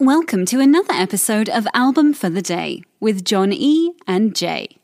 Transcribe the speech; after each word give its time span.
Welcome 0.00 0.46
to 0.46 0.60
another 0.60 0.92
episode 0.92 1.48
of 1.48 1.66
Album 1.74 2.14
for 2.14 2.30
the 2.30 2.40
Day 2.40 2.84
with 3.00 3.24
John 3.24 3.52
E. 3.52 3.94
and 4.06 4.32
Jay. 4.32 4.78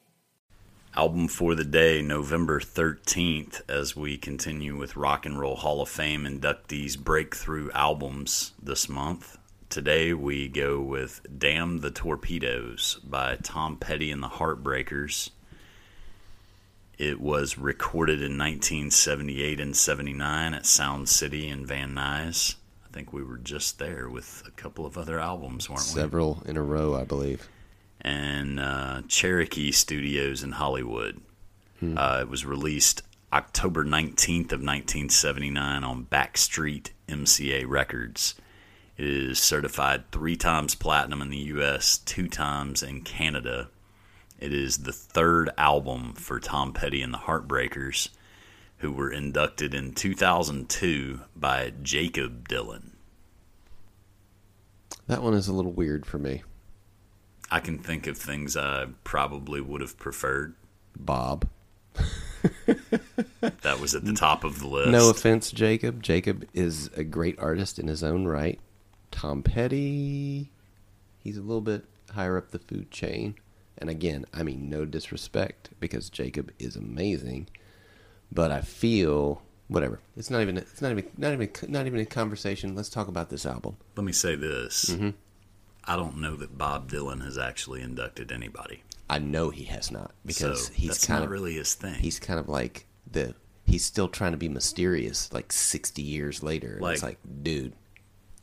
Album 0.97 1.29
for 1.29 1.55
the 1.55 1.63
day, 1.63 2.03
November 2.03 2.59
13th, 2.59 3.63
as 3.69 3.95
we 3.95 4.17
continue 4.17 4.77
with 4.77 4.97
Rock 4.97 5.25
and 5.25 5.39
Roll 5.39 5.55
Hall 5.55 5.81
of 5.81 5.89
Fame 5.89 6.25
inductees 6.25 6.99
breakthrough 6.99 7.71
albums 7.71 8.55
this 8.61 8.89
month. 8.89 9.39
Today 9.71 10.13
we 10.15 10.49
go 10.49 10.81
with 10.81 11.21
Damn 11.39 11.79
the 11.79 11.93
Torpedoes 11.93 12.99
by 13.05 13.37
Tom 13.37 13.77
Petty 13.77 14.11
and 14.11 14.21
the 14.21 14.29
Heartbreakers. 14.31 15.31
It 16.99 17.21
was 17.21 17.57
recorded 17.57 18.19
in 18.21 18.37
1978 18.37 19.61
and 19.61 19.77
79 19.77 20.55
at 20.55 20.67
Sound 20.67 21.09
City 21.09 21.49
in 21.49 21.65
Van 21.65 21.95
Nuys. 21.95 22.57
I 22.95 22.97
think 22.97 23.13
we 23.13 23.25
were 23.25 23.39
just 23.39 23.81
there 23.81 24.09
with 24.09 24.45
a 24.47 24.53
couple 24.53 24.87
of 24.87 24.97
other 24.97 25.19
albums, 25.19 25.69
weren't 25.69 25.81
we? 25.81 26.01
Several 26.01 26.41
in 26.47 26.57
a 26.57 26.63
row, 26.63 26.95
I 26.95 27.03
believe. 27.03 27.49
and 28.01 28.61
uh, 28.61 29.03
Cherokee 29.09 29.73
Studios 29.73 30.45
in 30.45 30.53
Hollywood. 30.53 31.21
Uh, 31.83 32.19
it 32.23 32.29
was 32.29 32.47
released 32.47 33.03
October 33.33 33.85
19th 33.85 34.53
of 34.53 34.63
1979 34.63 35.83
on 35.83 36.07
Backstreet 36.07 36.91
MCA 37.09 37.65
Records. 37.69 38.37
It 38.97 39.07
is 39.07 39.41
certified 39.41 40.11
three 40.13 40.37
times 40.37 40.77
platinum 40.77 41.21
in 41.21 41.31
the 41.31 41.37
U.S., 41.39 41.99
two 41.99 42.29
times 42.29 42.83
in 42.83 43.01
Canada. 43.03 43.69
It 44.39 44.53
is 44.53 44.79
the 44.79 44.93
third 44.93 45.51
album 45.59 46.13
for 46.13 46.39
Tom 46.39 46.73
Petty 46.73 47.03
and 47.03 47.13
the 47.13 47.19
Heartbreakers, 47.19 48.11
who 48.85 48.93
were 48.93 49.11
inducted 49.11 49.73
in 49.73 49.95
2002 49.95 51.21
by 51.35 51.73
Jakob 51.83 52.47
Dylan. 52.47 52.91
That 55.07 55.23
one 55.23 55.33
is 55.33 55.49
a 55.49 55.55
little 55.55 55.73
weird 55.73 56.05
for 56.05 56.19
me. 56.19 56.43
I 57.51 57.61
can 57.61 57.79
think 57.79 58.07
of 58.07 58.19
things 58.19 58.59
I 58.59 58.89
probably 59.03 59.63
would 59.63 59.81
have 59.81 59.99
preferred. 59.99 60.55
Bob. 60.95 61.49
That 63.63 63.81
was 63.81 63.95
at 63.95 64.05
the 64.05 64.13
top 64.13 64.45
of 64.45 64.59
the 64.59 64.67
list. 64.67 64.91
No 64.91 65.09
offense, 65.09 65.51
Jakob. 65.51 66.03
Jakob 66.03 66.47
is 66.53 66.91
a 66.95 67.05
great 67.05 67.39
artist 67.39 67.79
in 67.79 67.89
his 67.89 68.03
own 68.03 68.27
right. 68.27 68.61
Tom 69.11 69.43
Petty, 69.43 70.51
he's 71.21 71.39
a 71.39 71.43
little 71.43 71.63
bit 71.63 71.85
higher 72.11 72.37
up 72.37 72.51
the 72.51 72.59
food 72.59 72.91
chain. 72.91 73.37
And 73.79 73.89
again, 73.89 74.27
I 74.35 74.43
mean 74.43 74.69
no 74.69 74.85
disrespect 74.85 75.71
because 75.81 76.11
Jakob 76.11 76.53
is 76.59 76.77
amazing, 76.77 77.49
but 78.35 78.51
I 78.51 78.61
feel 78.61 79.43
whatever. 79.69 80.01
It's 80.17 80.31
not 80.31 80.43
even 80.43 80.57
it's 80.59 80.83
not 80.83 80.91
even 80.93 81.05
not 81.17 81.33
even 81.33 81.51
not 81.69 81.87
even 81.87 82.01
a 82.01 82.05
conversation. 82.07 82.75
Let's 82.75 82.89
talk 82.89 83.09
about 83.09 83.31
this 83.31 83.47
album. 83.47 83.77
Let 83.97 84.05
me 84.05 84.13
say 84.13 84.35
this. 84.35 84.87
Mm-hmm. 84.87 85.11
I 85.87 85.97
don't 85.97 86.19
know 86.19 86.37
that 86.37 86.57
Bob 86.59 86.91
Dylan 86.91 87.23
has 87.25 87.37
actually 87.39 87.83
inducted 87.83 88.33
anybody. 88.33 88.83
I 89.09 89.19
know 89.19 89.51
he 89.51 89.65
has 89.65 89.91
not 89.91 90.13
because 90.25 90.69
so 90.69 90.73
he's 90.73 90.89
that's 90.91 91.07
kind 91.07 91.21
not 91.21 91.25
of 91.27 91.31
really 91.31 91.55
his 91.55 91.75
thing. 91.75 91.95
he's 91.95 92.19
kind 92.19 92.41
of 92.41 92.49
like 92.49 92.87
the 93.11 93.35
he's 93.67 93.85
still 93.85 94.09
trying 94.09 94.33
to 94.33 94.39
be 94.39 94.49
mysterious 94.49 95.31
like 95.33 95.53
60 95.53 96.01
years 96.03 96.43
later 96.43 96.77
and 96.79 96.87
it's 96.87 97.03
Like- 97.03 97.19
like 97.25 97.43
dude 97.43 97.75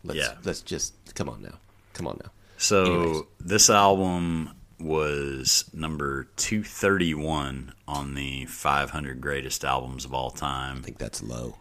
let's 0.04 0.20
Yeah. 0.20 0.36
let's 0.44 0.62
just 0.62 0.94
come 1.16 1.30
on 1.30 1.42
now 1.42 1.58
come 1.94 2.06
on 2.08 2.20
now 2.24 2.32
so 2.58 2.84
anyways. 2.86 3.22
this 3.40 3.70
album 3.72 4.52
was 4.82 5.70
number 5.74 6.28
231 6.38 7.74
on 7.88 8.16
the 8.16 8.46
500 8.46 9.22
greatest 9.22 9.64
albums 9.64 10.06
of 10.06 10.14
all 10.14 10.32
time. 10.32 10.78
i 10.78 10.82
think 10.82 10.98
that's 10.98 11.22
low 11.24 11.58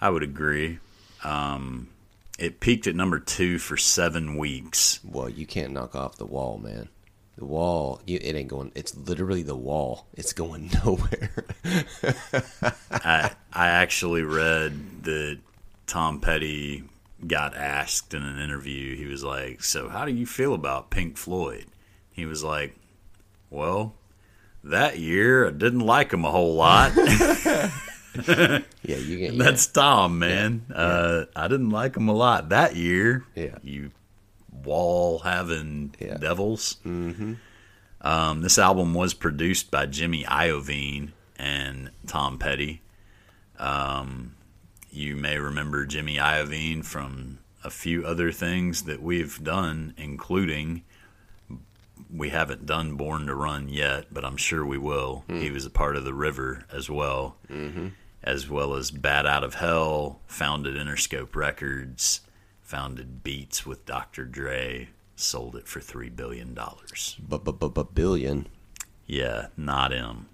I 0.00 0.10
would 0.10 0.22
agree. 0.22 0.80
Um, 1.22 1.88
it 2.38 2.60
peaked 2.60 2.86
at 2.86 2.94
number 2.94 3.18
two 3.18 3.58
for 3.58 3.76
seven 3.78 4.36
weeks. 4.36 5.00
well 5.02 5.28
you 5.30 5.46
can't 5.46 5.72
knock 5.72 5.94
off 5.94 6.16
the 6.16 6.26
wall 6.26 6.58
man 6.58 6.88
the 7.36 7.44
wall 7.44 8.00
you, 8.06 8.18
it 8.20 8.36
ain't 8.36 8.48
going 8.48 8.70
it's 8.74 8.94
literally 8.96 9.42
the 9.42 9.56
wall 9.56 10.06
it's 10.14 10.32
going 10.32 10.70
nowhere 10.84 11.46
I 12.90 13.30
I 13.52 13.68
actually 13.68 14.22
read 14.22 15.04
that 15.04 15.38
Tom 15.86 16.20
Petty 16.20 16.84
got 17.26 17.56
asked 17.56 18.14
in 18.14 18.22
an 18.22 18.38
interview. 18.38 18.96
He 18.96 19.06
was 19.06 19.24
like, 19.24 19.62
"So 19.62 19.88
how 19.88 20.04
do 20.04 20.12
you 20.12 20.26
feel 20.26 20.54
about 20.54 20.90
Pink 20.90 21.16
Floyd?" 21.16 21.66
He 22.14 22.24
was 22.24 22.42
like, 22.42 22.74
"Well, 23.50 23.94
that 24.62 24.98
year 24.98 25.46
I 25.48 25.50
didn't 25.50 25.80
like 25.80 26.12
him 26.12 26.24
a 26.24 26.30
whole 26.30 26.54
lot." 26.54 26.92
yeah 28.28 28.60
you 28.82 29.18
get 29.18 29.34
yeah. 29.34 29.42
That's 29.44 29.66
Tom, 29.66 30.18
man. 30.18 30.64
Uh, 30.72 31.24
I 31.34 31.48
didn't 31.48 31.70
like 31.70 31.96
him 31.96 32.08
a 32.08 32.12
lot 32.14 32.48
that 32.50 32.76
year. 32.76 33.24
Yeah. 33.34 33.58
you 33.62 33.90
wall 34.62 35.18
having 35.18 35.94
Yeah. 35.98 36.16
devils. 36.18 36.76
Mm-hmm. 36.86 37.34
Um, 38.00 38.42
this 38.42 38.58
album 38.58 38.94
was 38.94 39.14
produced 39.14 39.70
by 39.70 39.86
Jimmy 39.86 40.24
Iovine 40.24 41.10
and 41.36 41.90
Tom 42.06 42.38
Petty. 42.38 42.82
Um, 43.58 44.36
you 44.90 45.16
may 45.16 45.38
remember 45.38 45.84
Jimmy 45.86 46.16
Iovine 46.16 46.84
from 46.84 47.38
a 47.64 47.70
few 47.70 48.04
other 48.06 48.30
things 48.30 48.82
that 48.84 49.02
we've 49.02 49.42
done, 49.42 49.94
including 49.96 50.82
we 52.14 52.30
haven't 52.30 52.66
done 52.66 52.96
Born 52.96 53.26
to 53.26 53.34
Run 53.34 53.68
yet, 53.68 54.06
but 54.12 54.24
I'm 54.24 54.36
sure 54.36 54.64
we 54.64 54.78
will. 54.78 55.24
He 55.28 55.50
was 55.50 55.64
a 55.66 55.70
part 55.70 55.96
of 55.96 56.04
the 56.04 56.14
River 56.14 56.64
as 56.72 56.88
well, 56.90 57.36
as 58.22 58.48
well 58.48 58.74
as 58.74 58.90
Bat 58.90 59.26
Out 59.26 59.44
of 59.44 59.54
Hell, 59.54 60.20
founded 60.26 60.76
Interscope 60.76 61.34
Records, 61.36 62.20
founded 62.62 63.22
Beats 63.22 63.64
with 63.66 63.84
Dr. 63.86 64.24
Dre, 64.24 64.88
sold 65.16 65.56
it 65.56 65.68
for 65.68 65.80
three 65.80 66.08
billion 66.10 66.54
dollars. 66.54 67.16
billion 67.94 68.46
Yeah, 69.06 69.48
not 69.56 69.92
him. 69.92 70.28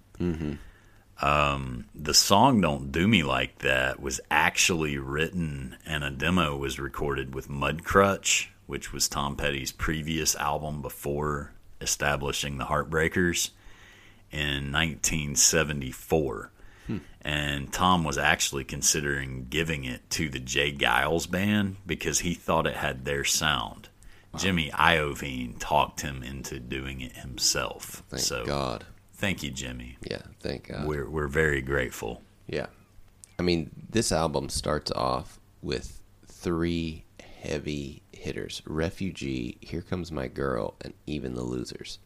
Um, 1.21 1.85
the 1.93 2.13
song 2.15 2.61
"Don't 2.61 2.91
Do 2.91 3.07
Me 3.07 3.21
Like 3.21 3.59
That" 3.59 4.01
was 4.01 4.19
actually 4.31 4.97
written, 4.97 5.77
and 5.85 6.03
a 6.03 6.09
demo 6.09 6.57
was 6.57 6.79
recorded 6.79 7.35
with 7.35 7.47
Mudcrutch, 7.49 8.47
which 8.71 8.93
was 8.93 9.09
Tom 9.09 9.35
Petty's 9.35 9.73
previous 9.73 10.33
album 10.37 10.81
before 10.81 11.51
establishing 11.81 12.57
the 12.57 12.63
Heartbreakers 12.65 13.49
in 14.31 14.71
1974. 14.71 16.51
And 17.23 17.71
Tom 17.71 18.03
was 18.03 18.17
actually 18.17 18.63
considering 18.63 19.45
giving 19.49 19.83
it 19.83 20.09
to 20.11 20.29
the 20.29 20.39
J. 20.39 20.73
Geils 20.73 21.29
band 21.29 21.75
because 21.85 22.19
he 22.19 22.33
thought 22.33 22.65
it 22.65 22.75
had 22.77 23.05
their 23.05 23.23
sound. 23.23 23.89
Jimmy 24.37 24.71
Iovine 24.71 25.55
talked 25.59 26.01
him 26.01 26.23
into 26.23 26.59
doing 26.59 27.01
it 27.01 27.17
himself. 27.17 28.01
thank 28.09 28.23
so 28.23 28.45
god 28.45 28.85
Thank 29.13 29.43
you, 29.43 29.51
Jimmy. 29.51 29.97
yeah 30.01 30.21
thank 30.39 30.69
god 30.69 30.87
We're 30.87 31.07
we're 31.09 31.27
very 31.27 31.61
grateful. 31.61 32.21
Yeah. 32.47 32.67
I 33.37 33.43
mean, 33.43 33.69
this 33.89 34.11
album 34.11 34.49
starts 34.49 34.91
off 34.91 35.39
with 35.61 36.01
three 36.25 37.03
heavy 37.41 38.01
hitters 38.21 38.61
Refugee, 38.65 39.57
Here 39.61 39.81
Comes 39.81 40.11
My 40.11 40.27
Girl, 40.27 40.75
and 40.81 40.93
Even 41.05 41.33
the 41.33 41.43
Losers. 41.43 41.99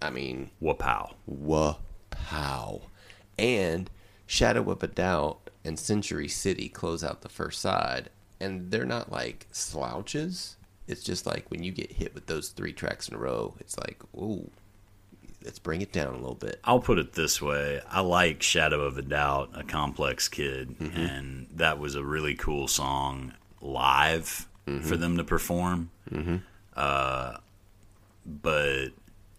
I 0.00 0.10
mean, 0.10 0.50
Wapow. 0.62 1.14
wha 1.26 1.76
pow. 2.10 2.82
And 3.38 3.90
Shadow 4.26 4.70
of 4.70 4.82
a 4.82 4.86
Doubt 4.86 5.50
and 5.64 5.78
Century 5.78 6.28
City 6.28 6.68
close 6.68 7.02
out 7.02 7.22
the 7.22 7.28
first 7.28 7.60
side. 7.60 8.10
And 8.40 8.70
they're 8.70 8.84
not 8.84 9.10
like 9.10 9.46
slouches. 9.50 10.56
It's 10.86 11.02
just 11.02 11.26
like 11.26 11.50
when 11.50 11.62
you 11.62 11.72
get 11.72 11.92
hit 11.92 12.14
with 12.14 12.26
those 12.26 12.50
three 12.50 12.72
tracks 12.72 13.08
in 13.08 13.14
a 13.14 13.18
row, 13.18 13.54
it's 13.58 13.78
like, 13.78 14.02
ooh, 14.14 14.50
let's 15.42 15.58
bring 15.58 15.80
it 15.80 15.92
down 15.92 16.14
a 16.14 16.18
little 16.18 16.34
bit. 16.34 16.60
I'll 16.64 16.80
put 16.80 16.98
it 16.98 17.14
this 17.14 17.40
way: 17.40 17.80
I 17.88 18.00
like 18.00 18.42
Shadow 18.42 18.82
of 18.82 18.98
a 18.98 19.02
Doubt, 19.02 19.50
a 19.54 19.62
complex 19.62 20.28
kid, 20.28 20.78
mm-hmm. 20.78 20.98
and 20.98 21.46
that 21.54 21.78
was 21.78 21.94
a 21.94 22.04
really 22.04 22.34
cool 22.34 22.68
song 22.68 23.32
live 23.62 24.46
for 24.82 24.96
them 24.96 25.16
to 25.18 25.24
perform. 25.24 25.90
Uh, 26.76 27.36
but 28.26 28.88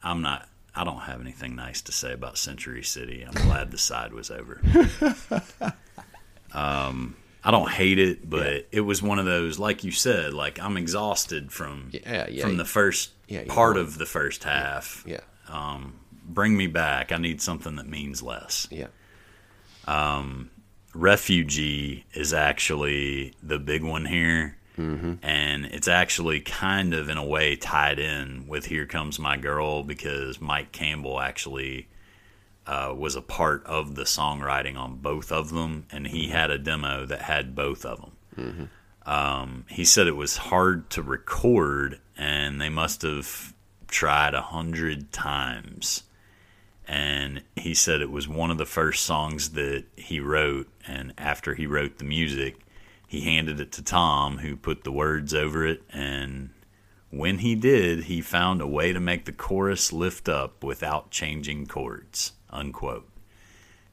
I'm 0.03 0.21
not. 0.21 0.47
I 0.77 0.83
don't 0.83 0.99
have 1.01 1.21
anything 1.21 1.55
nice 1.55 1.81
to 1.83 1.91
say 1.91 2.11
about 2.13 2.37
Century 2.37 2.83
City. 2.83 3.23
I'm 3.25 3.33
glad 3.33 3.71
the 3.71 3.77
side 3.77 4.11
was 4.13 4.29
over. 4.29 4.61
um, 6.53 7.15
I 7.43 7.51
don't 7.51 7.69
hate 7.69 7.97
it, 7.99 8.29
but 8.29 8.67
it 8.71 8.81
was 8.81 9.01
one 9.01 9.19
of 9.19 9.25
those, 9.25 9.57
like 9.59 9.83
you 9.83 9.91
said, 9.91 10.33
like 10.33 10.59
I'm 10.59 10.75
exhausted 10.77 11.51
from 11.51 11.89
Yeah, 11.91 12.27
yeah, 12.29 12.43
from 12.43 12.57
the 12.57 12.65
first 12.65 13.11
yeah, 13.27 13.43
part 13.47 13.77
of 13.77 13.97
the 13.97 14.05
first 14.05 14.43
half 14.43 15.03
Yeah. 15.07 15.21
um, 15.47 15.93
bring 16.25 16.57
me 16.57 16.67
back. 16.67 17.11
I 17.11 17.17
need 17.17 17.41
something 17.41 17.75
that 17.77 17.87
means 17.87 18.21
less. 18.21 18.67
Yeah. 18.69 18.87
Refugee 20.93 22.05
is 22.13 22.33
actually 22.33 23.33
the 23.43 23.59
big 23.59 23.83
one 23.83 24.05
here. 24.05 24.57
And 25.21 25.65
it's 25.65 25.87
actually 25.87 26.41
kind 26.41 26.93
of, 26.93 27.09
in 27.09 27.17
a 27.17 27.25
way, 27.25 27.55
tied 27.55 27.99
in 27.99 28.47
with 28.47 28.65
Here 28.65 28.85
Comes 28.85 29.19
My 29.19 29.37
Girl 29.37 29.83
because 29.83 30.41
Mike 30.41 30.71
Campbell 30.71 31.19
actually 31.19 31.87
uh, 32.67 32.93
was 32.97 33.15
a 33.15 33.21
part 33.21 33.65
of 33.65 33.95
the 33.95 34.03
songwriting 34.03 34.77
on 34.77 34.97
both 34.97 35.31
of 35.31 35.51
them. 35.51 35.85
And 35.91 36.07
he 36.07 36.29
had 36.29 36.51
a 36.51 36.57
demo 36.57 37.05
that 37.05 37.21
had 37.21 37.55
both 37.55 37.85
of 37.85 38.01
them. 38.01 38.11
Um, 39.05 39.65
he 39.69 39.85
said 39.85 40.07
it 40.07 40.15
was 40.15 40.35
hard 40.35 40.89
to 40.91 41.03
record, 41.03 41.99
and 42.17 42.59
they 42.59 42.69
must 42.69 43.03
have 43.03 43.53
tried 43.87 44.33
a 44.33 44.41
hundred 44.41 45.11
times. 45.11 46.03
And 46.87 47.43
he 47.55 47.73
said 47.75 48.01
it 48.01 48.11
was 48.11 48.27
one 48.27 48.51
of 48.51 48.57
the 48.57 48.65
first 48.65 49.03
songs 49.03 49.51
that 49.51 49.85
he 49.95 50.19
wrote. 50.19 50.67
And 50.87 51.13
after 51.17 51.53
he 51.53 51.67
wrote 51.67 51.97
the 51.99 52.03
music, 52.03 52.57
he 53.07 53.21
handed 53.21 53.59
it 53.59 53.71
to 53.73 53.83
Tom, 53.83 54.39
who 54.39 54.55
put 54.55 54.83
the 54.83 54.91
words 54.91 55.33
over 55.33 55.65
it. 55.65 55.83
And 55.91 56.49
when 57.09 57.39
he 57.39 57.55
did, 57.55 58.05
he 58.05 58.21
found 58.21 58.61
a 58.61 58.67
way 58.67 58.93
to 58.93 58.99
make 58.99 59.25
the 59.25 59.31
chorus 59.31 59.93
lift 59.93 60.27
up 60.27 60.63
without 60.63 61.11
changing 61.11 61.67
chords. 61.67 62.33
Unquote. 62.49 63.09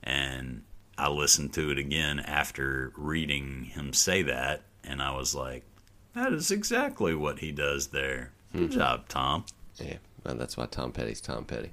And 0.02 0.62
I 0.98 1.08
listened 1.08 1.52
to 1.54 1.70
it 1.70 1.78
again 1.78 2.20
after 2.20 2.92
reading 2.96 3.64
him 3.64 3.92
say 3.92 4.22
that, 4.22 4.62
and 4.84 5.02
I 5.02 5.14
was 5.14 5.34
like, 5.34 5.64
that 6.14 6.32
is 6.32 6.50
exactly 6.50 7.14
what 7.14 7.38
he 7.38 7.52
does 7.52 7.88
there. 7.88 8.32
Good 8.52 8.72
hmm. 8.72 8.78
job, 8.78 9.08
Tom. 9.08 9.44
Yeah, 9.76 9.96
well, 10.24 10.34
that's 10.34 10.56
why 10.56 10.66
Tom 10.66 10.92
Petty's 10.92 11.20
Tom 11.20 11.44
Petty. 11.44 11.72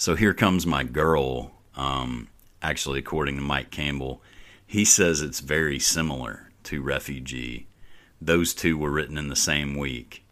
So 0.00 0.16
here 0.16 0.32
comes 0.32 0.66
my 0.66 0.82
girl. 0.82 1.52
Um, 1.76 2.28
actually, 2.62 3.00
according 3.00 3.36
to 3.36 3.42
Mike 3.42 3.70
Campbell, 3.70 4.22
he 4.66 4.82
says 4.82 5.20
it's 5.20 5.40
very 5.40 5.78
similar 5.78 6.50
to 6.64 6.80
Refugee. 6.80 7.66
Those 8.18 8.54
two 8.54 8.78
were 8.78 8.88
written 8.88 9.18
in 9.18 9.28
the 9.28 9.36
same 9.36 9.76
week. 9.76 10.24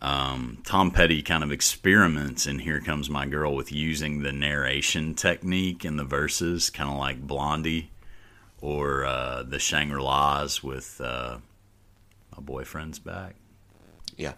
Um, 0.00 0.62
Tom 0.64 0.90
Petty 0.90 1.22
kind 1.22 1.44
of 1.44 1.52
experiments 1.52 2.44
in 2.44 2.58
Here 2.58 2.80
Comes 2.80 3.08
My 3.08 3.24
Girl 3.24 3.54
with 3.54 3.70
using 3.70 4.24
the 4.24 4.32
narration 4.32 5.14
technique 5.14 5.84
in 5.84 5.96
the 5.96 6.02
verses, 6.02 6.68
kind 6.68 6.90
of 6.90 6.96
like 6.96 7.24
Blondie 7.24 7.92
or 8.60 9.04
uh, 9.04 9.44
the 9.44 9.60
Shangri-Las 9.60 10.60
with 10.60 11.00
uh, 11.00 11.38
My 12.36 12.42
Boyfriend's 12.42 12.98
Back. 12.98 13.36
Yeah, 14.16 14.32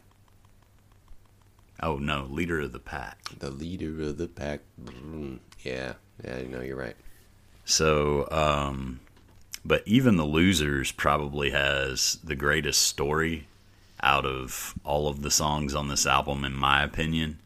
Oh, 1.83 1.97
no, 1.97 2.27
Leader 2.31 2.61
of 2.61 2.73
the 2.73 2.79
Pack. 2.79 3.19
the 3.39 3.51
leader 3.51 4.03
of 4.03 4.17
the 4.19 4.29
pack. 4.29 4.61
Mm, 4.83 5.39
Yeah, 5.63 5.95
yeah, 6.25 6.39
you 6.39 6.49
know, 6.49 6.61
you're 6.61 6.77
right. 6.77 6.97
So, 7.65 8.29
um, 8.31 9.01
but 9.65 9.83
even 9.87 10.17
the 10.17 10.25
losers 10.25 10.93
probably 10.93 11.51
has 11.51 12.19
the 12.23 12.37
greatest 12.37 12.83
story 12.83 13.47
out 14.03 14.25
of 14.27 14.75
all 14.85 15.09
of 15.09 15.23
the 15.23 15.31
songs 15.31 15.75
on 15.75 15.89
this 15.89 16.07
album, 16.07 16.45
in 16.45 16.55
my 16.55 16.83
opinion. 16.85 17.39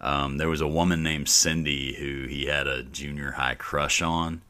Um, 0.00 0.36
there 0.36 0.48
was 0.50 0.60
a 0.60 0.68
woman 0.68 1.02
named 1.02 1.28
Cindy 1.28 1.94
who 1.94 2.26
he 2.28 2.44
had 2.46 2.66
a 2.66 2.82
junior 2.82 3.32
high 3.32 3.54
crush 3.54 4.02
on, 4.02 4.42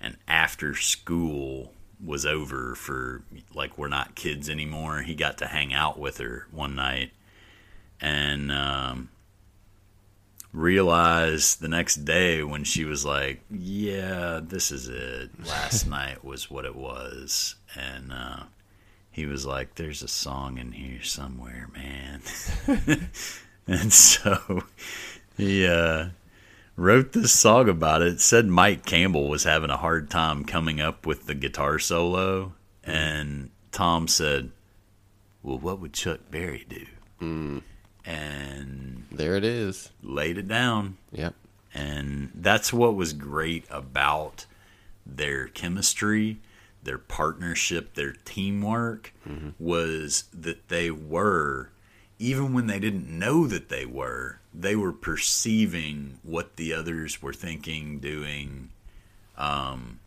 and 0.00 0.16
after 0.28 0.74
school 0.76 1.72
was 2.04 2.24
over 2.24 2.74
for 2.76 3.22
like 3.52 3.76
we're 3.76 3.88
not 3.88 4.14
kids 4.14 4.48
anymore, 4.48 5.02
he 5.02 5.14
got 5.16 5.36
to 5.38 5.46
hang 5.46 5.74
out 5.74 5.98
with 5.98 6.18
her 6.18 6.46
one 6.52 6.76
night, 6.76 7.10
and 8.00 8.50
um, 8.52 9.08
realized 10.52 11.60
the 11.60 11.68
next 11.68 12.04
day 12.04 12.42
when 12.42 12.64
she 12.64 12.84
was 12.84 13.04
like, 13.04 13.40
"Yeah, 13.50 14.40
this 14.42 14.70
is 14.70 14.88
it. 14.88 15.30
Last 15.46 15.86
night 15.86 16.24
was 16.24 16.50
what 16.50 16.64
it 16.64 16.76
was," 16.76 17.56
and 17.74 18.12
uh, 18.12 18.44
he 19.10 19.26
was 19.26 19.44
like, 19.44 19.74
"There's 19.74 20.02
a 20.02 20.08
song 20.08 20.58
in 20.58 20.72
here 20.72 21.02
somewhere, 21.02 21.68
man," 21.74 22.22
and 23.66 23.92
so 23.92 24.64
he 25.36 25.66
uh, 25.66 26.06
wrote 26.76 27.12
this 27.12 27.32
song 27.32 27.68
about 27.68 28.02
it. 28.02 28.14
it. 28.14 28.20
Said 28.20 28.46
Mike 28.46 28.86
Campbell 28.86 29.28
was 29.28 29.44
having 29.44 29.70
a 29.70 29.76
hard 29.76 30.08
time 30.08 30.44
coming 30.44 30.80
up 30.80 31.04
with 31.06 31.26
the 31.26 31.34
guitar 31.34 31.78
solo, 31.78 32.52
and 32.84 33.50
Tom 33.72 34.06
said, 34.06 34.52
"Well, 35.42 35.58
what 35.58 35.80
would 35.80 35.92
Chuck 35.92 36.20
Berry 36.30 36.64
do?" 36.68 36.86
And 38.04 39.06
There 39.10 39.36
it 39.36 39.44
is. 39.44 39.90
laid 40.02 40.38
it 40.38 40.48
down. 40.48 40.98
Yep. 41.12 41.34
And 41.72 42.30
that's 42.34 42.72
what 42.72 42.94
was 42.94 43.12
great 43.12 43.64
about 43.70 44.46
their 45.06 45.48
chemistry, 45.48 46.38
their 46.82 46.98
partnership, 46.98 47.94
their 47.94 48.12
teamwork 48.12 49.12
was 49.58 50.24
that 50.32 50.68
they 50.68 50.90
were, 50.90 51.70
even 52.18 52.52
when 52.52 52.66
they 52.66 52.78
didn't 52.78 53.08
know 53.08 53.46
that 53.46 53.70
they 53.70 53.86
were, 53.86 54.38
they 54.52 54.76
were 54.76 54.92
perceiving 54.92 56.18
what 56.22 56.56
the 56.56 56.72
others 56.74 57.20
were 57.22 57.32
thinking, 57.32 57.98
doing. 57.98 58.70
Um, 59.36 59.98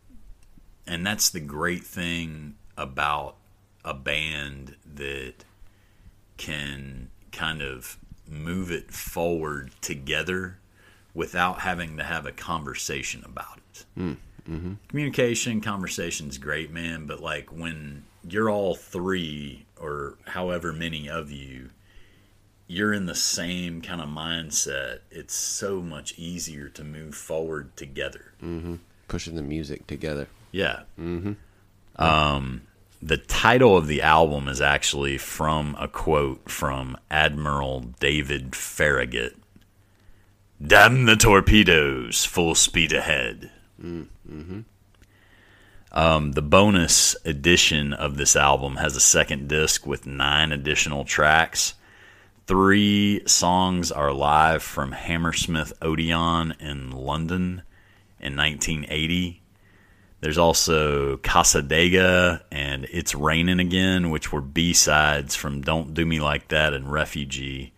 and 0.86 1.06
that's 1.06 1.30
the 1.30 1.40
great 1.42 1.84
thing 1.84 2.56
about 2.78 3.36
a 3.84 3.94
band 3.94 4.76
that 4.96 5.44
can 6.38 7.10
kind 7.32 7.62
of 7.62 7.98
move 8.28 8.72
it 8.72 8.92
forward 8.92 9.72
together 9.82 10.58
without 11.14 11.62
having 11.62 11.98
to 11.98 12.04
have 12.04 12.26
a 12.26 12.32
conversation 12.32 13.24
about 13.26 13.58
it. 13.58 13.86
Mm-hmm. 13.98 14.74
Communication, 14.88 15.62
conversation's 15.62 16.38
great, 16.38 16.72
man, 16.72 17.06
but 17.06 17.22
like 17.22 17.52
when 17.52 18.06
you're 18.24 18.50
all 18.50 18.76
three 18.76 19.66
or 19.80 20.18
however 20.26 20.72
many 20.72 21.10
of 21.10 21.32
you, 21.32 21.70
you're 22.68 22.94
in 22.94 23.06
the 23.06 23.16
same 23.16 23.82
kind 23.82 24.02
of 24.02 24.10
mindset. 24.10 25.00
It's 25.10 25.34
so 25.34 25.82
much 25.82 26.14
easier 26.18 26.70
to 26.70 26.84
move 26.84 27.16
forward 27.16 27.76
together. 27.76 28.34
Pushing 29.08 29.36
the 29.36 29.42
music 29.42 29.88
together. 29.88 30.28
Yeah. 30.52 30.82
Mm-hmm. 31.00 31.34
Um, 32.02 32.62
the 33.02 33.18
title 33.18 33.78
of 33.78 33.88
the 33.88 34.02
album 34.02 34.48
is 34.48 34.62
actually 34.62 35.18
from 35.18 35.76
a 35.80 35.88
quote 35.88 36.50
from 36.50 36.98
Admiral 37.12 37.82
David 38.00 38.56
Farragut. 38.56 39.38
Damn 40.66 41.06
the 41.06 41.16
torpedoes, 41.16 42.26
full 42.26 42.56
speed 42.56 42.92
ahead. 42.94 43.52
Um, 45.92 46.32
the 46.34 46.42
bonus 46.42 47.16
edition 47.24 47.94
of 47.94 48.18
this 48.18 48.36
album 48.36 48.78
has 48.78 48.96
a 48.96 49.02
second 49.02 49.48
disc 49.48 49.86
with 49.86 50.06
nine 50.08 50.52
additional 50.52 51.06
tracks. 51.06 51.76
Three 52.48 53.22
songs 53.28 53.92
are 53.92 54.12
live 54.12 54.64
from 54.64 54.92
Hammersmith 54.94 55.74
Odeon 55.82 56.56
in 56.60 56.92
London 56.92 57.62
in 58.20 58.36
1980. 58.36 59.42
There's 60.20 60.38
also 60.38 61.18
Casa 61.18 61.62
Dega 61.62 62.42
and 62.52 62.86
It's 62.92 63.14
Raining 63.14 63.60
Again, 63.60 64.10
which 64.10 64.32
were 64.32 64.42
B 64.42 64.74
sides 64.74 65.36
from 65.36 65.62
Don't 65.62 65.94
Do 65.94 66.06
Me 66.06 66.20
Like 66.20 66.48
That 66.48 66.74
and 66.74 66.92
Refugee. 66.92 67.74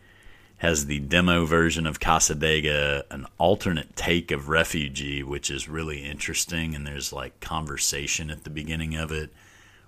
Has 0.58 0.86
the 0.86 1.00
demo 1.00 1.46
version 1.46 1.88
of 1.88 2.00
Casa 2.00 2.36
Dega, 2.36 3.04
an 3.12 3.26
alternate 3.38 3.96
take 3.96 4.32
of 4.32 4.50
Refugee, 4.50 5.24
which 5.24 5.50
is 5.50 5.70
really 5.70 6.06
interesting. 6.06 6.76
And 6.76 6.86
there's 6.86 7.14
like 7.14 7.40
conversation 7.40 8.30
at 8.30 8.44
the 8.44 8.50
beginning 8.50 8.96
of 8.96 9.12
it 9.12 9.32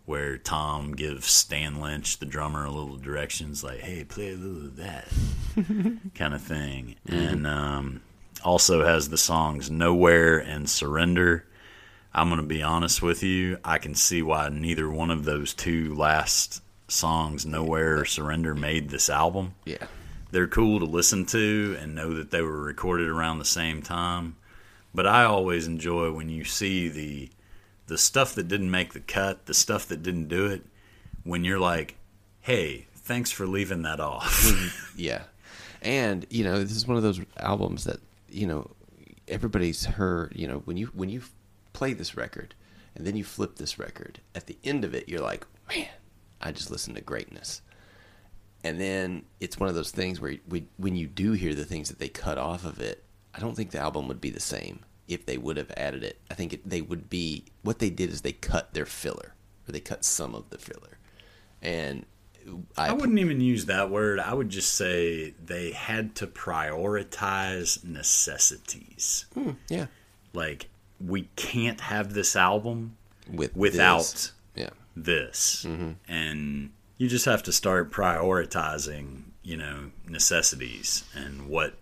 where 0.05 0.37
Tom 0.37 0.93
gives 0.93 1.27
Stan 1.27 1.79
Lynch, 1.79 2.17
the 2.17 2.25
drummer, 2.25 2.65
a 2.65 2.71
little 2.71 2.97
directions 2.97 3.63
like, 3.63 3.79
hey, 3.79 4.03
play 4.03 4.33
a 4.33 4.35
little 4.35 4.67
of 4.67 4.75
that 4.77 5.07
kind 6.15 6.33
of 6.33 6.41
thing. 6.41 6.95
And 7.05 7.45
um, 7.45 8.01
also 8.43 8.85
has 8.85 9.09
the 9.09 9.17
songs 9.17 9.69
Nowhere 9.69 10.37
and 10.37 10.69
Surrender. 10.69 11.45
I'm 12.13 12.29
going 12.29 12.41
to 12.41 12.47
be 12.47 12.61
honest 12.61 13.01
with 13.01 13.23
you. 13.23 13.57
I 13.63 13.77
can 13.77 13.95
see 13.95 14.21
why 14.21 14.49
neither 14.49 14.89
one 14.89 15.11
of 15.11 15.23
those 15.23 15.53
two 15.53 15.95
last 15.95 16.61
songs, 16.87 17.45
Nowhere 17.45 17.99
or 17.99 18.05
Surrender, 18.05 18.53
made 18.53 18.89
this 18.89 19.09
album. 19.09 19.53
Yeah. 19.65 19.85
They're 20.31 20.47
cool 20.47 20.79
to 20.79 20.85
listen 20.85 21.25
to 21.27 21.77
and 21.79 21.95
know 21.95 22.13
that 22.15 22.31
they 22.31 22.41
were 22.41 22.61
recorded 22.61 23.07
around 23.07 23.39
the 23.39 23.45
same 23.45 23.81
time. 23.81 24.35
But 24.93 25.07
I 25.07 25.23
always 25.23 25.67
enjoy 25.67 26.11
when 26.11 26.29
you 26.29 26.43
see 26.43 26.89
the 26.89 27.29
the 27.87 27.97
stuff 27.97 28.35
that 28.35 28.47
didn't 28.47 28.71
make 28.71 28.93
the 28.93 29.01
cut, 29.01 29.45
the 29.45 29.53
stuff 29.53 29.87
that 29.87 30.03
didn't 30.03 30.27
do 30.27 30.45
it, 30.47 30.63
when 31.23 31.43
you're 31.43 31.59
like, 31.59 31.95
"Hey, 32.41 32.87
thanks 32.95 33.31
for 33.31 33.45
leaving 33.45 33.81
that 33.83 33.99
off." 33.99 34.51
Yeah. 34.97 35.23
And, 35.81 36.25
you 36.29 36.43
know, 36.43 36.59
this 36.59 36.75
is 36.75 36.87
one 36.87 36.97
of 36.97 37.03
those 37.03 37.19
albums 37.37 37.85
that, 37.85 37.99
you 38.29 38.45
know, 38.45 38.69
everybody's 39.27 39.83
heard, 39.85 40.33
you 40.35 40.47
know, 40.47 40.59
when 40.65 40.77
you 40.77 40.87
when 40.87 41.09
you 41.09 41.23
play 41.73 41.93
this 41.93 42.15
record 42.15 42.55
and 42.95 43.05
then 43.05 43.15
you 43.15 43.23
flip 43.23 43.55
this 43.55 43.79
record, 43.79 44.19
at 44.35 44.47
the 44.47 44.57
end 44.63 44.83
of 44.83 44.93
it 44.93 45.07
you're 45.07 45.21
like, 45.21 45.45
man, 45.69 45.87
I 46.41 46.51
just 46.51 46.71
listened 46.71 46.95
to 46.97 47.01
greatness. 47.01 47.61
And 48.63 48.79
then 48.79 49.23
it's 49.39 49.59
one 49.59 49.69
of 49.69 49.75
those 49.75 49.91
things 49.91 50.19
where 50.19 50.35
we, 50.47 50.67
when 50.77 50.95
you 50.95 51.07
do 51.07 51.31
hear 51.31 51.55
the 51.55 51.65
things 51.65 51.89
that 51.89 51.99
they 51.99 52.09
cut 52.09 52.37
off 52.37 52.63
of 52.65 52.79
it, 52.79 53.03
I 53.33 53.39
don't 53.39 53.55
think 53.55 53.71
the 53.71 53.79
album 53.79 54.07
would 54.07 54.21
be 54.21 54.29
the 54.29 54.39
same 54.39 54.81
if 55.07 55.25
they 55.25 55.37
would 55.37 55.57
have 55.57 55.71
added 55.75 56.03
it. 56.03 56.19
I 56.29 56.35
think 56.35 56.53
it, 56.53 56.69
they 56.69 56.81
would 56.81 57.09
be 57.09 57.45
what 57.63 57.79
they 57.79 57.89
did 57.89 58.11
is 58.11 58.21
they 58.21 58.33
cut 58.33 58.73
their 58.73 58.85
filler 58.85 59.33
or 59.67 59.71
they 59.71 59.79
cut 59.79 60.05
some 60.05 60.35
of 60.35 60.49
the 60.49 60.57
filler. 60.57 60.99
And 61.61 62.05
I, 62.77 62.89
I 62.89 62.93
wouldn't 62.93 63.19
even 63.19 63.41
use 63.41 63.65
that 63.65 63.89
word. 63.89 64.19
I 64.19 64.33
would 64.33 64.49
just 64.49 64.73
say 64.73 65.31
they 65.43 65.71
had 65.71 66.15
to 66.15 66.27
prioritize 66.27 67.83
necessities. 67.83 69.25
Hmm, 69.33 69.51
yeah, 69.69 69.87
Like 70.33 70.69
we 71.05 71.29
can't 71.35 71.81
have 71.81 72.13
this 72.13 72.35
album 72.35 72.97
with 73.31 73.55
without 73.55 73.99
this. 73.99 74.31
yeah, 74.55 74.69
this. 74.95 75.65
Mm-hmm. 75.67 75.91
And 76.07 76.71
you 76.97 77.07
just 77.07 77.25
have 77.25 77.43
to 77.43 77.51
start 77.51 77.91
prioritizing, 77.91 79.23
you 79.43 79.57
know, 79.57 79.91
necessities 80.07 81.03
and 81.15 81.47
what 81.47 81.75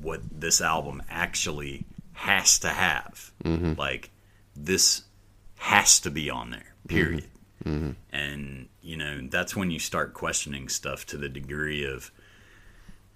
what 0.00 0.20
this 0.32 0.60
album 0.60 1.02
actually 1.10 1.84
has 2.12 2.58
to 2.60 2.68
have. 2.68 3.32
Mm-hmm. 3.44 3.74
Like 3.78 4.10
this 4.56 5.02
has 5.58 6.00
to 6.00 6.10
be 6.10 6.30
on 6.30 6.50
there. 6.50 6.74
Period. 6.88 7.26
Mm-hmm. 7.64 7.90
And 8.10 8.68
you 8.82 8.96
know, 8.96 9.20
that's 9.28 9.54
when 9.54 9.70
you 9.70 9.78
start 9.78 10.14
questioning 10.14 10.68
stuff 10.68 11.06
to 11.06 11.16
the 11.16 11.28
degree 11.28 11.84
of 11.84 12.10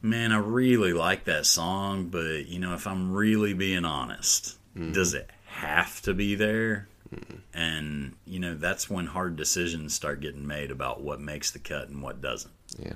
man, 0.03 0.33
I 0.33 0.37
really 0.37 0.93
like 0.93 1.25
that 1.25 1.47
song, 1.47 2.09
but 2.09 2.47
you 2.47 2.59
know, 2.59 2.75
if 2.75 2.87
I'm 2.87 3.13
really 3.13 3.55
being 3.55 3.85
honest, 3.85 4.59
Mm-hmm. 4.77 4.91
does 4.91 5.15
it 5.15 5.31
have 5.55 6.03
to 6.03 6.15
be 6.15 6.35
there? 6.35 6.89
And 7.53 8.15
you 8.27 8.41
know, 8.41 8.55
that's 8.55 8.91
when 8.91 9.07
hard 9.07 9.37
decisions 9.37 9.95
start 9.95 10.21
getting 10.21 10.47
made 10.47 10.73
about 10.73 11.01
what 11.03 11.21
makes 11.21 11.53
the 11.53 11.61
cut 11.61 11.89
and 11.89 12.03
what 12.03 12.21
doesn't. 12.21 12.53
yeah. 12.79 12.95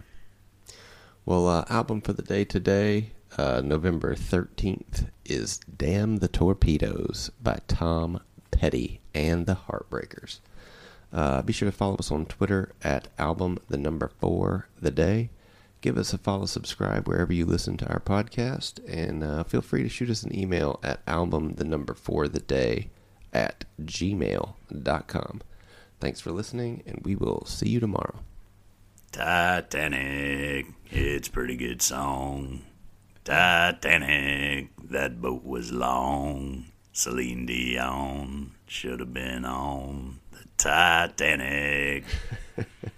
Well, 1.24 1.46
uh, 1.46 1.64
album 1.68 2.00
for 2.00 2.14
the 2.14 2.22
day 2.22 2.44
today, 2.44 3.12
uh, 3.36 3.60
November 3.64 4.14
thirteenth, 4.16 5.08
is 5.24 5.60
"Damn 5.76 6.16
the 6.16 6.26
Torpedoes" 6.26 7.30
by 7.40 7.60
Tom 7.68 8.20
Petty 8.50 9.00
and 9.14 9.46
the 9.46 9.58
Heartbreakers. 9.68 10.40
Uh, 11.12 11.42
be 11.42 11.52
sure 11.52 11.70
to 11.70 11.76
follow 11.76 11.96
us 11.96 12.10
on 12.10 12.26
Twitter 12.26 12.72
at 12.82 13.08
album 13.18 13.58
the 13.68 13.78
number 13.78 14.10
four 14.20 14.68
the 14.80 14.90
day. 14.90 15.30
Give 15.80 15.96
us 15.96 16.12
a 16.12 16.18
follow, 16.18 16.46
subscribe 16.46 17.06
wherever 17.06 17.32
you 17.32 17.46
listen 17.46 17.76
to 17.76 17.88
our 17.88 18.00
podcast, 18.00 18.80
and 18.88 19.22
uh, 19.22 19.44
feel 19.44 19.60
free 19.60 19.84
to 19.84 19.88
shoot 19.88 20.10
us 20.10 20.24
an 20.24 20.36
email 20.36 20.80
at 20.82 21.02
album 21.06 21.54
the 21.54 21.64
number 21.64 21.94
for 21.94 22.26
the 22.26 22.40
day 22.40 22.90
at 23.32 23.64
gmail.com. 23.80 25.40
Thanks 26.00 26.20
for 26.20 26.32
listening, 26.32 26.82
and 26.86 27.00
we 27.04 27.14
will 27.14 27.44
see 27.46 27.68
you 27.68 27.78
tomorrow. 27.78 28.18
Titanic, 29.12 30.66
it's 30.90 31.28
a 31.28 31.30
pretty 31.30 31.56
good 31.56 31.80
song. 31.80 32.62
Titanic, 33.24 34.70
that 34.82 35.20
boat 35.20 35.44
was 35.44 35.70
long. 35.70 36.66
Celine 36.92 37.46
Dion 37.46 38.52
should 38.66 38.98
have 38.98 39.14
been 39.14 39.44
on 39.44 40.18
the 40.32 40.44
Titanic. 40.56 42.04